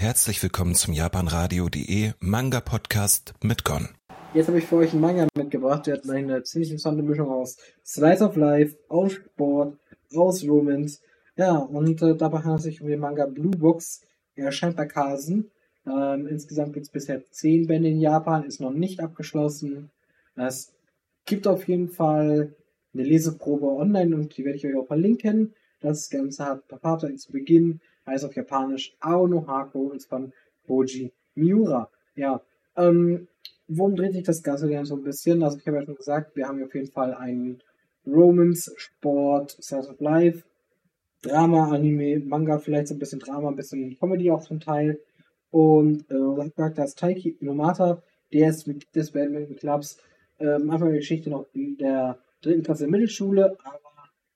[0.00, 3.90] Herzlich willkommen zum japanradio.de Manga Podcast mit Gon.
[4.32, 7.58] Jetzt habe ich für euch einen Manga mitgebracht, der hat eine ziemlich interessante Mischung aus
[7.84, 9.76] Slice of Life, aus Sport,
[10.16, 11.02] aus Romance.
[11.36, 14.00] Ja, und äh, dabei handelt es sich um den Manga Blue Box.
[14.36, 15.50] Er erscheint bei Kasen.
[15.86, 19.90] Ähm, insgesamt gibt es bisher zehn Bände in Japan, ist noch nicht abgeschlossen.
[20.34, 20.72] Es
[21.26, 22.54] gibt auf jeden Fall
[22.94, 25.52] eine Leseprobe online und die werde ich euch auch verlinken.
[25.80, 30.32] Das Ganze hat Papata zu Beginn, heißt auf Japanisch Aono Hako und von
[30.66, 31.90] Boji Miura.
[32.14, 32.42] Ja,
[32.76, 33.28] ähm,
[33.68, 35.42] worum dreht sich das Ganze denn so ein bisschen?
[35.42, 37.62] Also ich habe ja schon gesagt, wir haben auf jeden Fall einen
[38.06, 40.42] Romance, Sport, Slice of Life,
[41.22, 44.98] Drama, Anime, Manga, vielleicht so ein bisschen Drama, ein bisschen Comedy auch zum Teil.
[45.50, 49.98] Und äh, Charakter ist Taiki Inomata, der ist mit des Badminton Clubs
[50.38, 53.80] ähm, einfach eine Geschichte noch in der dritten Klasse der Mittelschule, aber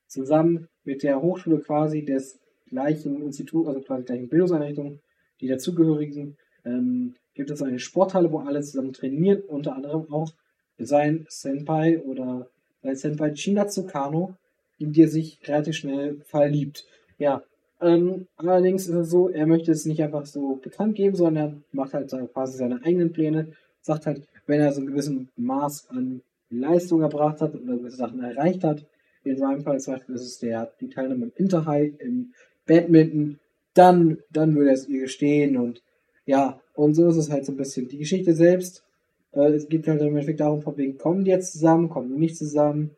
[0.07, 5.01] zusammen mit der Hochschule quasi des gleichen Instituts, also quasi gleichen Bildungseinrichtung,
[5.41, 10.33] die dazugehörigen, ähm, gibt es eine Sporthalle, wo alle zusammen trainieren, unter anderem auch
[10.79, 12.49] sein Senpai oder
[12.83, 14.35] sein Senpai Chinatsu Kano,
[14.79, 16.87] in die er sich relativ schnell verliebt.
[17.19, 17.43] Ja,
[17.81, 21.55] ähm, allerdings ist es so, er möchte es nicht einfach so bekannt geben, sondern er
[21.73, 23.49] macht halt quasi seine eigenen Pläne,
[23.81, 28.23] sagt halt, wenn er so ein gewissen Maß an Leistung erbracht hat oder gewisse Sachen
[28.23, 28.85] erreicht hat,
[29.25, 32.33] in seinem Fall zum Beispiel ist es der, die Teilnahme im Interhigh, im
[32.67, 33.39] Badminton,
[33.75, 35.83] dann, dann würde es ihr gestehen und
[36.27, 37.89] ja, und so ist es halt so ein bisschen.
[37.89, 38.85] Die Geschichte selbst,
[39.33, 42.19] äh, es geht halt im Endeffekt darum, von wegen, kommen die jetzt zusammen, kommen die
[42.19, 42.93] nicht zusammen,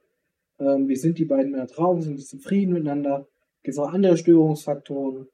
[0.59, 3.27] ähm, wie sind die beiden Männer drauf, sind die zufrieden miteinander,
[3.63, 5.29] gibt es auch andere Störungsfaktoren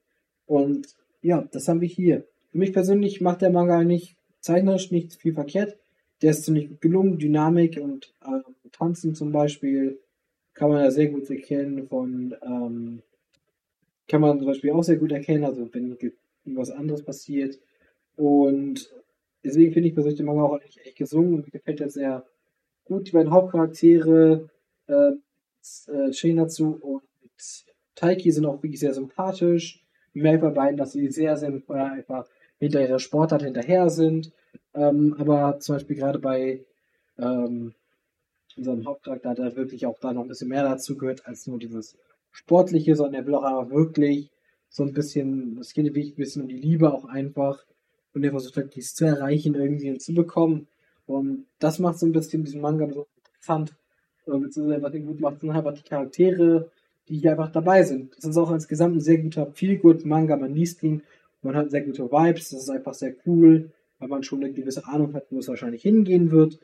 [0.47, 2.25] und ja, das haben wir hier.
[2.51, 5.79] Für mich persönlich macht der Manga nicht zeichnerisch nicht viel verkehrt.
[6.21, 9.99] Der ist ziemlich gelungen, Dynamik und äh, Tanzen zum Beispiel
[10.55, 13.03] kann man ja sehr gut erkennen von ähm,
[14.13, 15.97] kann man zum Beispiel auch sehr gut erkennen, also wenn
[16.45, 17.59] irgendwas anderes passiert.
[18.15, 18.93] Und
[19.43, 22.27] deswegen finde ich persönlich den Manga auch eigentlich echt gesungen und mir gefällt er sehr
[22.85, 23.09] gut.
[23.09, 24.51] Die beiden Hauptcharaktere,
[24.87, 25.13] äh,
[25.87, 27.03] äh, Shinatsu und
[27.95, 29.83] Taiki sind auch wirklich sehr sympathisch.
[30.13, 34.31] Ich merke bei beiden, dass sie sehr, sehr einfach hinter ihrer Sportart hinterher sind.
[34.75, 36.67] Ähm, aber zum Beispiel gerade bei
[37.19, 37.73] ähm,
[38.59, 41.97] unserem Hauptcharakter er wirklich auch da noch ein bisschen mehr dazu gehört als nur dieses
[42.33, 44.31] Sportliche, sondern er will auch einfach wirklich
[44.69, 47.65] so ein bisschen, es geht wirklich ein bisschen um die Liebe auch einfach.
[48.15, 50.67] Und er versucht halt, dies zu erreichen, irgendwie hinzubekommen.
[51.07, 53.75] Und das macht so ein bisschen diesen Manga so interessant.
[54.25, 56.71] Beziehungsweise was ihn gut macht, sind einfach die Charaktere,
[57.09, 58.15] die hier einfach dabei sind.
[58.17, 60.37] Das ist auch insgesamt ein sehr guter Feel-Good-Manga.
[60.37, 61.03] Man liest ihn,
[61.43, 64.87] man hat sehr gute Vibes, das ist einfach sehr cool, weil man schon eine gewisse
[64.87, 66.61] Ahnung hat, wo es wahrscheinlich hingehen wird.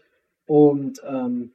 [0.46, 1.50] Und ähm,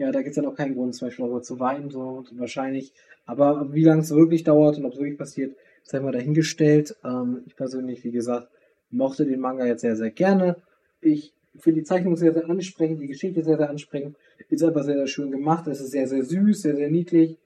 [0.00, 2.94] ja, da gibt es dann auch keinen Grund, zum Beispiel darüber zu weinen, so wahrscheinlich.
[3.26, 6.96] Aber wie lange es wirklich dauert und ob es wirklich passiert, sei mal dahingestellt.
[7.04, 8.48] Ähm, ich persönlich, wie gesagt,
[8.90, 10.56] mochte den Manga jetzt sehr, sehr gerne.
[11.02, 14.16] Ich finde die Zeichnung sehr, sehr ansprechend, die Geschichte sehr, sehr ansprechend.
[14.48, 15.66] Ist einfach sehr, sehr schön gemacht.
[15.66, 17.36] Es ist sehr, sehr süß, sehr, sehr niedlich.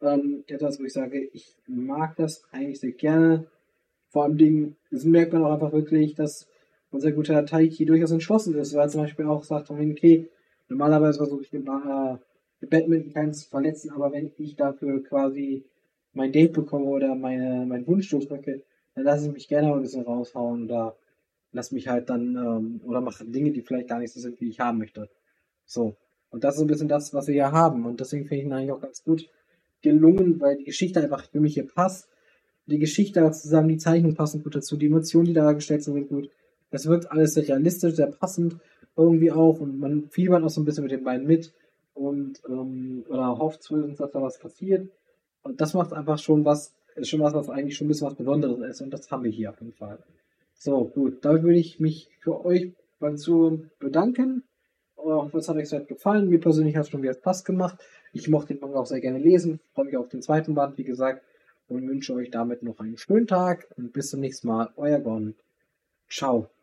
[0.00, 3.46] Ähm, etwas, wo ich sage, ich mag das eigentlich sehr gerne.
[4.10, 6.46] Vor allem das merkt man auch einfach wirklich, dass
[6.92, 10.28] unser guter Taiki durchaus entschlossen ist, weil er zum Beispiel auch sagt, okay,
[10.68, 15.64] Normalerweise versuche ich den äh, Badminton keins zu verletzen, aber wenn ich dafür quasi
[16.12, 18.62] mein Date bekomme oder meine, meinen Wunsch durchdrücke,
[18.94, 20.96] dann lasse ich mich gerne ein bisschen raushauen oder
[21.52, 24.48] lass mich halt dann, ähm, oder mache Dinge, die vielleicht gar nicht so sind, wie
[24.48, 25.08] ich haben möchte.
[25.64, 25.96] So.
[26.30, 27.86] Und das ist ein bisschen das, was wir hier haben.
[27.86, 29.28] Und deswegen finde ich ihn eigentlich auch ganz gut
[29.82, 32.08] gelungen, weil die Geschichte einfach für mich hier passt.
[32.66, 36.30] Die Geschichte zusammen, die Zeichnung passen gut dazu, die Emotionen, die dargestellt sind, sind gut.
[36.70, 38.56] Es wirkt alles sehr realistisch, sehr passend
[38.96, 41.52] irgendwie auch und man fiebert auch so ein bisschen mit den beiden mit
[41.94, 44.88] und ähm, oder hofft zumindest, dass da was passiert.
[45.42, 48.16] Und das macht einfach schon was, ist schon was, was eigentlich schon ein bisschen was
[48.16, 49.98] Besonderes ist und das haben wir hier auf jeden Fall.
[50.54, 54.42] So, gut, damit würde ich mich für euch beim Zuhören bedanken.
[54.96, 56.28] Ich hoffe, es hat euch sehr gefallen.
[56.28, 57.78] Mir persönlich hat es schon wieder Spaß gemacht.
[58.12, 59.60] Ich mochte den Manga auch sehr gerne lesen.
[59.74, 61.22] Freue mich auf den zweiten Band, wie gesagt.
[61.68, 64.70] Und wünsche euch damit noch einen schönen Tag und bis zum nächsten Mal.
[64.76, 65.34] Euer Gon.
[66.08, 66.55] Ciao.